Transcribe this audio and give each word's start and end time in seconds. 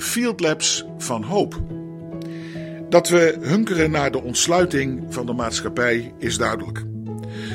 Field 0.00 0.40
Labs 0.40 0.84
van 0.98 1.22
hoop. 1.22 1.62
Dat 2.88 3.08
we 3.08 3.38
hunkeren 3.40 3.90
naar 3.90 4.10
de 4.10 4.22
ontsluiting 4.22 5.06
van 5.08 5.26
de 5.26 5.32
maatschappij 5.32 6.14
is 6.18 6.38
duidelijk. 6.38 6.84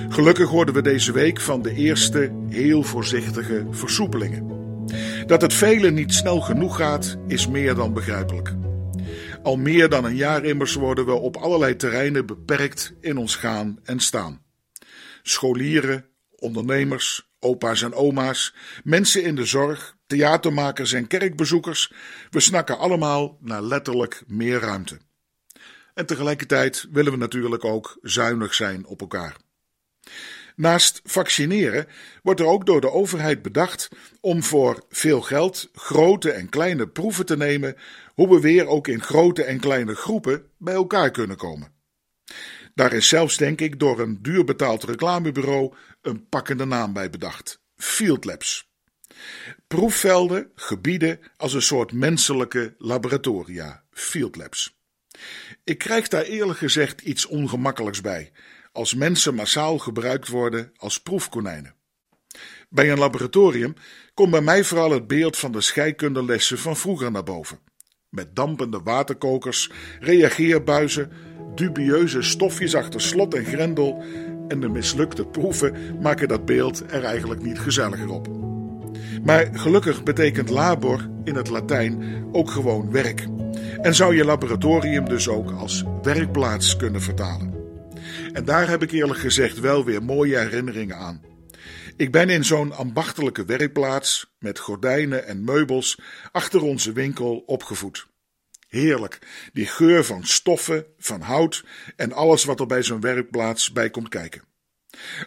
Gelukkig 0.10 0.50
hoorden 0.50 0.74
we 0.74 0.82
deze 0.82 1.12
week 1.12 1.42
van 1.42 1.62
de 1.62 1.74
eerste 1.74 2.32
heel 2.50 2.84
voorzichtige 2.84 3.68
versoepelingen. 3.72 4.54
Dat 5.26 5.42
het 5.42 5.54
velen 5.54 5.94
niet 5.94 6.14
snel 6.14 6.42
genoeg 6.42 6.76
gaat, 6.76 7.18
is 7.28 7.48
meer 7.48 7.76
dan 7.76 7.94
begrijpelijk. 7.94 8.56
Al 9.44 9.58
meer 9.58 9.90
dan 9.90 10.06
een 10.06 10.16
jaar 10.16 10.46
immers 10.46 10.74
worden 10.74 11.06
we 11.06 11.14
op 11.14 11.38
allerlei 11.38 11.76
terreinen 11.76 12.26
beperkt 12.26 12.94
in 13.02 13.18
ons 13.18 13.36
gaan 13.36 13.80
en 13.84 14.00
staan. 14.00 14.42
Scholieren, 15.24 16.06
ondernemers, 16.36 17.30
opa's 17.46 17.82
en 17.82 17.94
oma's, 17.94 18.54
mensen 18.84 19.24
in 19.24 19.36
de 19.36 19.46
zorg, 19.46 19.96
theatermakers 20.08 20.94
en 20.94 21.08
kerkbezoekers, 21.08 21.92
we 22.30 22.40
snakken 22.40 22.78
allemaal 22.78 23.38
naar 23.42 23.62
letterlijk 23.62 24.24
meer 24.28 24.60
ruimte. 24.60 24.98
En 25.94 26.06
tegelijkertijd 26.06 26.88
willen 26.92 27.12
we 27.12 27.18
natuurlijk 27.18 27.66
ook 27.66 27.98
zuinig 28.02 28.54
zijn 28.54 28.86
op 28.86 29.02
elkaar. 29.02 29.36
Naast 30.56 31.02
vaccineren 31.04 31.88
wordt 32.24 32.40
er 32.40 32.46
ook 32.46 32.66
door 32.66 32.82
de 32.82 32.92
overheid 32.92 33.42
bedacht 33.42 33.90
om 34.22 34.44
voor 34.44 34.84
veel 34.90 35.22
geld 35.22 35.70
grote 35.74 36.32
en 36.32 36.50
kleine 36.50 36.88
proeven 36.88 37.26
te 37.26 37.38
nemen 37.38 37.76
hoe 38.14 38.30
we 38.30 38.40
weer 38.40 38.68
ook 38.68 38.88
in 38.88 39.02
grote 39.02 39.44
en 39.44 39.60
kleine 39.60 39.96
groepen 39.96 40.50
bij 40.58 40.74
elkaar 40.74 41.12
kunnen 41.12 41.38
komen. 41.38 41.75
Daar 42.76 42.94
is 42.94 43.08
zelfs, 43.08 43.38
denk 43.38 43.62
ik, 43.62 43.80
door 43.80 44.00
een 44.00 44.22
duur 44.22 44.44
betaald 44.44 44.84
reclamebureau 44.84 45.74
een 46.02 46.30
pakkende 46.30 46.66
naam 46.66 46.94
bij 46.94 47.10
bedacht: 47.10 47.62
Field 47.76 48.26
Labs. 48.26 48.70
Proefvelden, 49.68 50.52
gebieden 50.56 51.20
als 51.38 51.54
een 51.54 51.62
soort 51.62 51.92
menselijke 51.92 52.76
laboratoria, 52.78 53.84
Field 53.92 54.36
Labs. 54.36 54.78
Ik 55.64 55.78
krijg 55.78 56.08
daar 56.08 56.24
eerlijk 56.24 56.60
gezegd 56.60 57.02
iets 57.02 57.26
ongemakkelijks 57.26 58.02
bij, 58.02 58.32
als 58.72 58.94
mensen 58.94 59.36
massaal 59.36 59.78
gebruikt 59.78 60.28
worden 60.28 60.72
als 60.76 61.02
proefkonijnen. 61.02 61.76
Bij 62.70 62.92
een 62.92 63.00
laboratorium 63.00 63.74
komt 64.14 64.32
bij 64.32 64.42
mij 64.42 64.64
vooral 64.64 64.92
het 64.92 65.08
beeld 65.08 65.38
van 65.38 65.52
de 65.52 65.62
scheikundelessen 65.62 66.58
van 66.58 66.78
vroeger 66.78 67.12
naar 67.12 67.24
boven. 67.24 67.60
Met 68.10 68.36
dampende 68.36 68.82
waterkokers, 68.84 69.72
reageerbuizen, 70.00 71.12
dubieuze 71.56 72.22
stofjes 72.22 72.76
achter 72.76 73.02
slot 73.02 73.34
en 73.34 73.46
grendel 73.46 74.04
en 74.48 74.60
de 74.60 74.70
mislukte 74.70 75.26
proeven 75.26 75.76
maken 76.02 76.28
dat 76.28 76.46
beeld 76.46 76.84
er 76.92 77.04
eigenlijk 77.04 77.42
niet 77.42 77.60
gezelliger 77.60 78.10
op. 78.10 78.28
Maar 79.24 79.50
gelukkig 79.52 80.04
betekent 80.04 80.50
labor 80.50 81.10
in 81.24 81.36
het 81.36 81.50
Latijn 81.50 82.26
ook 82.32 82.52
gewoon 82.52 82.92
werk. 82.92 83.28
En 83.82 83.96
zou 83.96 84.16
je 84.16 84.26
laboratorium 84.26 85.06
dus 85.06 85.28
ook 85.28 85.52
als 85.52 85.84
werkplaats 86.02 86.76
kunnen 86.76 87.02
vertalen. 87.02 87.54
En 88.34 88.46
daar 88.46 88.70
heb 88.70 88.84
ik 88.84 88.92
eerlijk 88.92 89.20
gezegd 89.20 89.60
wel 89.60 89.86
weer 89.86 90.04
mooie 90.04 90.38
herinneringen 90.38 90.98
aan. 90.98 91.22
Ik 91.98 92.12
ben 92.12 92.30
in 92.30 92.46
zo'n 92.46 92.72
ambachtelijke 92.72 93.46
werkplaats 93.46 94.36
met 94.40 94.60
gordijnen 94.60 95.28
en 95.28 95.44
meubels 95.44 96.00
achter 96.32 96.62
onze 96.62 96.92
winkel 96.92 97.44
opgevoed. 97.46 98.08
Heerlijk, 98.68 99.20
die 99.54 99.66
geur 99.66 100.04
van 100.06 100.24
stoffen, 100.24 100.86
van 100.98 101.22
hout 101.22 101.64
en 101.96 102.12
alles 102.14 102.44
wat 102.44 102.60
er 102.60 102.66
bij 102.66 102.84
zo'n 102.84 103.02
werkplaats 103.02 103.72
bij 103.72 103.90
komt 103.90 104.10
kijken. 104.10 104.44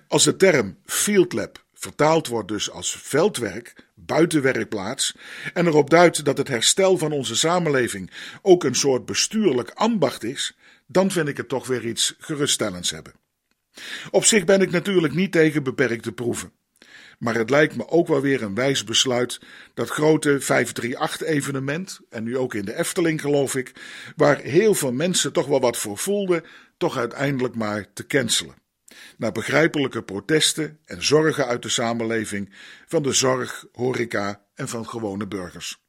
Als 0.09 0.25
de 0.25 0.37
term 0.37 0.79
field 0.85 1.33
lab 1.33 1.67
vertaald 1.75 2.27
wordt 2.27 2.49
dus 2.49 2.71
als 2.71 2.97
veldwerk, 3.03 3.87
buitenwerkplaats, 3.95 5.17
en 5.55 5.67
erop 5.67 5.91
duidt 5.91 6.25
dat 6.25 6.39
het 6.39 6.49
herstel 6.49 6.99
van 6.99 7.13
onze 7.13 7.37
samenleving 7.37 8.11
ook 8.43 8.65
een 8.65 8.75
soort 8.75 9.05
bestuurlijk 9.05 9.71
ambacht 9.71 10.25
is, 10.25 10.57
dan 10.87 11.11
vind 11.11 11.29
ik 11.29 11.37
het 11.37 11.49
toch 11.49 11.67
weer 11.67 11.87
iets 11.87 12.15
geruststellends 12.19 12.91
hebben. 12.91 13.15
Op 14.11 14.25
zich 14.25 14.45
ben 14.45 14.61
ik 14.61 14.71
natuurlijk 14.71 15.15
niet 15.15 15.33
tegen 15.33 15.63
beperkte 15.63 16.13
proeven. 16.13 16.53
Maar 17.19 17.35
het 17.35 17.51
lijkt 17.51 17.77
me 17.77 17.89
ook 17.89 18.09
wel 18.09 18.21
weer 18.21 18.43
een 18.43 18.55
wijs 18.55 18.85
besluit 18.85 19.41
dat 19.75 19.89
grote 19.89 20.41
538-evenement, 20.43 22.01
en 22.11 22.25
nu 22.25 22.37
ook 22.37 22.55
in 22.55 22.65
de 22.65 22.77
Efteling 22.77 23.21
geloof 23.21 23.55
ik, 23.55 23.73
waar 24.17 24.41
heel 24.41 24.75
veel 24.75 24.93
mensen 24.93 25.33
toch 25.33 25.47
wel 25.47 25.61
wat 25.61 25.77
voor 25.77 25.99
voelden, 25.99 26.45
toch 26.77 26.97
uiteindelijk 26.97 27.55
maar 27.55 27.93
te 27.93 28.07
cancelen. 28.07 28.55
Na 29.17 29.33
begrijpelijke 29.33 30.03
protesten 30.03 30.79
en 30.85 31.05
zorgen 31.05 31.47
uit 31.47 31.63
de 31.63 31.69
samenleving, 31.69 32.55
van 32.87 33.03
de 33.03 33.13
zorg, 33.13 33.67
horeca 33.73 34.45
en 34.55 34.69
van 34.69 34.89
gewone 34.89 35.27
burgers. 35.27 35.83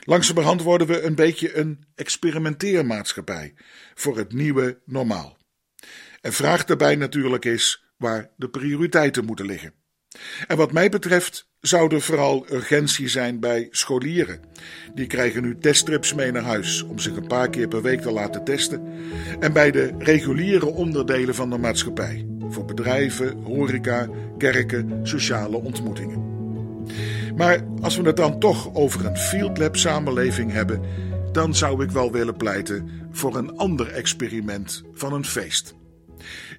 Langzamerhand 0.00 0.62
worden 0.62 0.86
we 0.86 1.02
een 1.02 1.14
beetje 1.14 1.56
een 1.56 1.84
experimenteermaatschappij 1.94 3.54
voor 3.94 4.16
het 4.16 4.32
nieuwe 4.32 4.80
normaal. 4.84 5.38
En 6.20 6.32
vraag 6.32 6.64
daarbij 6.64 6.96
natuurlijk 6.96 7.44
is 7.44 7.84
waar 7.96 8.30
de 8.36 8.48
prioriteiten 8.48 9.24
moeten 9.24 9.46
liggen. 9.46 9.74
En 10.46 10.56
wat 10.56 10.72
mij 10.72 10.88
betreft 10.88 11.48
zou 11.60 11.94
er 11.94 12.00
vooral 12.00 12.46
urgentie 12.50 13.08
zijn 13.08 13.40
bij 13.40 13.68
scholieren. 13.70 14.40
Die 14.94 15.06
krijgen 15.06 15.42
nu 15.42 15.58
teststrips 15.58 16.14
mee 16.14 16.32
naar 16.32 16.42
huis 16.42 16.82
om 16.82 16.98
zich 16.98 17.16
een 17.16 17.26
paar 17.26 17.50
keer 17.50 17.68
per 17.68 17.82
week 17.82 18.00
te 18.00 18.10
laten 18.10 18.44
testen. 18.44 18.82
En 19.40 19.52
bij 19.52 19.70
de 19.70 19.94
reguliere 19.98 20.66
onderdelen 20.66 21.34
van 21.34 21.50
de 21.50 21.58
maatschappij. 21.58 22.26
Voor 22.48 22.64
bedrijven, 22.64 23.42
horeca, 23.42 24.08
kerken, 24.38 25.00
sociale 25.02 25.56
ontmoetingen. 25.56 26.36
Maar 27.36 27.64
als 27.80 27.96
we 27.96 28.02
het 28.02 28.16
dan 28.16 28.38
toch 28.38 28.74
over 28.74 29.06
een 29.06 29.16
field 29.16 29.58
lab 29.58 29.76
samenleving 29.76 30.52
hebben, 30.52 30.80
dan 31.32 31.54
zou 31.54 31.84
ik 31.84 31.90
wel 31.90 32.12
willen 32.12 32.36
pleiten 32.36 32.90
voor 33.10 33.36
een 33.36 33.56
ander 33.56 33.92
experiment 33.92 34.82
van 34.92 35.12
een 35.12 35.24
feest. 35.24 35.77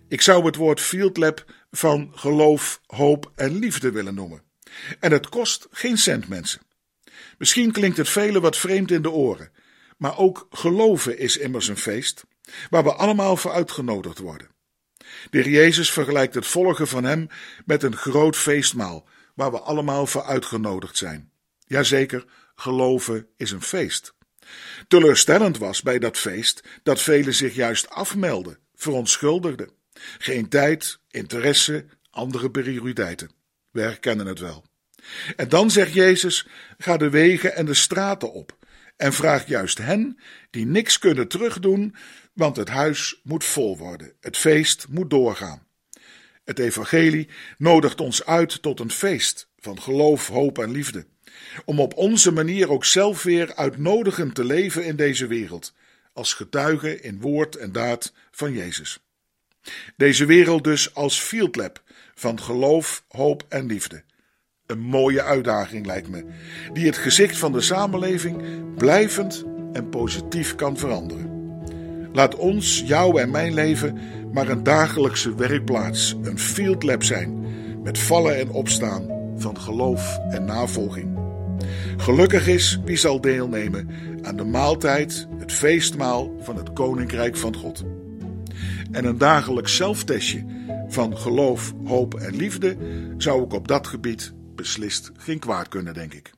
Ik 0.07 0.21
zou 0.21 0.45
het 0.45 0.55
woord 0.55 0.81
field 0.81 1.17
lab 1.17 1.45
van 1.71 2.11
geloof, 2.15 2.81
hoop 2.85 3.31
en 3.35 3.59
liefde 3.59 3.91
willen 3.91 4.15
noemen. 4.15 4.43
En 4.99 5.11
het 5.11 5.29
kost 5.29 5.67
geen 5.71 5.97
cent, 5.97 6.27
mensen. 6.27 6.61
Misschien 7.37 7.71
klinkt 7.71 7.97
het 7.97 8.09
velen 8.09 8.41
wat 8.41 8.57
vreemd 8.57 8.91
in 8.91 9.01
de 9.01 9.11
oren, 9.11 9.51
maar 9.97 10.17
ook 10.17 10.47
geloven 10.49 11.17
is 11.17 11.37
immers 11.37 11.67
een 11.67 11.77
feest, 11.77 12.25
waar 12.69 12.83
we 12.83 12.93
allemaal 12.93 13.37
voor 13.37 13.51
uitgenodigd 13.51 14.17
worden. 14.17 14.47
De 15.29 15.37
heer 15.37 15.49
Jezus 15.49 15.91
vergelijkt 15.91 16.35
het 16.35 16.47
volgen 16.47 16.87
van 16.87 17.03
hem 17.03 17.27
met 17.65 17.83
een 17.83 17.95
groot 17.95 18.35
feestmaal, 18.35 19.07
waar 19.35 19.51
we 19.51 19.59
allemaal 19.59 20.05
voor 20.07 20.23
uitgenodigd 20.23 20.97
zijn. 20.97 21.31
Jazeker, 21.65 22.25
geloven 22.55 23.27
is 23.37 23.51
een 23.51 23.61
feest. 23.61 24.13
Teleurstellend 24.87 25.57
was 25.57 25.81
bij 25.81 25.99
dat 25.99 26.17
feest 26.17 26.63
dat 26.83 27.01
velen 27.01 27.33
zich 27.33 27.55
juist 27.55 27.89
afmelden, 27.89 28.59
verontschuldigden. 28.79 29.69
Geen 30.17 30.49
tijd, 30.49 30.99
interesse, 31.09 31.85
andere 32.09 32.51
prioriteiten. 32.51 33.31
We 33.71 33.81
herkennen 33.81 34.25
het 34.25 34.39
wel. 34.39 34.65
En 35.35 35.49
dan 35.49 35.71
zegt 35.71 35.93
Jezus: 35.93 36.47
ga 36.77 36.97
de 36.97 37.09
wegen 37.09 37.55
en 37.55 37.65
de 37.65 37.73
straten 37.73 38.33
op 38.33 38.57
en 38.97 39.13
vraag 39.13 39.47
juist 39.47 39.77
hen 39.77 40.19
die 40.49 40.65
niks 40.65 40.99
kunnen 40.99 41.27
terugdoen, 41.27 41.95
want 42.33 42.55
het 42.55 42.69
huis 42.69 43.19
moet 43.23 43.43
vol 43.43 43.77
worden, 43.77 44.13
het 44.19 44.37
feest 44.37 44.87
moet 44.89 45.09
doorgaan. 45.09 45.67
Het 46.43 46.59
evangelie 46.59 47.27
nodigt 47.57 48.01
ons 48.01 48.25
uit 48.25 48.61
tot 48.61 48.79
een 48.79 48.91
feest 48.91 49.49
van 49.57 49.81
geloof, 49.81 50.27
hoop 50.27 50.57
en 50.57 50.71
liefde, 50.71 51.05
om 51.65 51.79
op 51.79 51.93
onze 51.93 52.31
manier 52.31 52.71
ook 52.71 52.85
zelf 52.85 53.23
weer 53.23 53.55
uitnodigend 53.55 54.35
te 54.35 54.43
leven 54.43 54.85
in 54.85 54.95
deze 54.95 55.27
wereld, 55.27 55.73
als 56.19 56.33
getuige 56.33 57.01
in 57.01 57.21
woord 57.21 57.55
en 57.55 57.71
daad 57.71 58.13
van 58.31 58.53
Jezus. 58.53 58.99
Deze 59.95 60.25
wereld 60.25 60.63
dus 60.63 60.93
als 60.95 61.19
field 61.19 61.55
lab 61.55 61.83
van 62.15 62.41
geloof, 62.41 63.03
hoop 63.07 63.45
en 63.49 63.65
liefde. 63.65 64.03
Een 64.65 64.79
mooie 64.79 65.23
uitdaging 65.23 65.85
lijkt 65.85 66.09
me, 66.09 66.25
die 66.73 66.85
het 66.85 66.97
gezicht 66.97 67.37
van 67.37 67.51
de 67.51 67.61
samenleving 67.61 68.43
blijvend 68.75 69.43
en 69.73 69.89
positief 69.89 70.55
kan 70.55 70.77
veranderen. 70.77 71.29
Laat 72.13 72.35
ons, 72.35 72.83
jou 72.85 73.21
en 73.21 73.31
mijn 73.31 73.53
leven, 73.53 73.99
maar 74.33 74.49
een 74.49 74.63
dagelijkse 74.63 75.35
werkplaats, 75.35 76.15
een 76.21 76.39
field 76.39 76.83
lab 76.83 77.03
zijn, 77.03 77.45
met 77.83 77.99
vallen 77.99 78.37
en 78.37 78.49
opstaan 78.49 79.33
van 79.37 79.59
geloof 79.59 80.17
en 80.17 80.45
navolging. 80.45 81.28
Gelukkig 81.97 82.47
is 82.47 82.79
wie 82.85 82.97
zal 82.97 83.21
deelnemen 83.21 83.89
aan 84.21 84.37
de 84.37 84.43
maaltijd, 84.43 85.27
het 85.37 85.51
feestmaal 85.51 86.37
van 86.41 86.55
het 86.55 86.73
Koninkrijk 86.73 87.37
van 87.37 87.55
God 87.55 87.83
en 88.91 89.05
een 89.05 89.17
dagelijks 89.17 89.75
zelftestje 89.75 90.45
van 90.87 91.17
geloof, 91.17 91.73
hoop 91.85 92.13
en 92.13 92.35
liefde 92.35 92.77
zou 93.17 93.43
ik 93.43 93.53
op 93.53 93.67
dat 93.67 93.87
gebied 93.87 94.33
beslist 94.55 95.11
geen 95.17 95.39
kwaad 95.39 95.67
kunnen, 95.67 95.93
denk 95.93 96.13
ik. 96.13 96.31